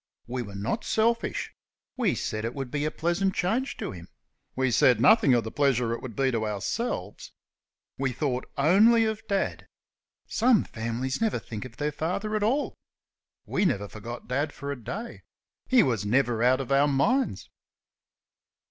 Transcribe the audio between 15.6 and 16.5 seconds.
He was never